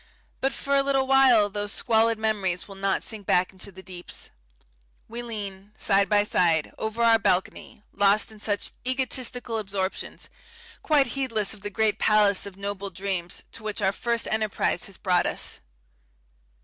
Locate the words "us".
15.27-15.59